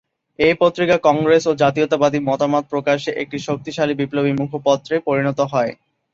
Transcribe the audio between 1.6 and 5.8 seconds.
জাতীয়তাবাদী মতামত প্রকাশে একটি শক্তিশালী বিপ্লবী মুখপত্রে পরিণত হয়।